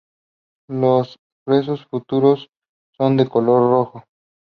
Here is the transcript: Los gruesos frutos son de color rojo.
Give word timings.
Los 0.67 1.19
gruesos 1.45 1.85
frutos 1.85 2.47
son 2.97 3.17
de 3.17 3.29
color 3.29 3.69
rojo. 3.69 4.03